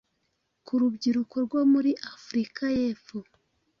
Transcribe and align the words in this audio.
ku 0.65 0.73
rubyiruko 0.79 1.35
rwo 1.45 1.61
muri 1.73 1.91
Africa 2.13 2.63
y’epfo 2.77 3.17